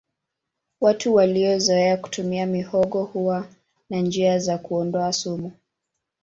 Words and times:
watu 0.81 1.13
waliozoea 1.13 1.97
kutumia 1.97 2.45
mihogo 2.45 3.03
huwa 3.03 3.47
na 3.89 3.99
njia 4.01 4.39
za 4.39 4.57
kuondoa 4.57 5.13
sumu 5.13 5.51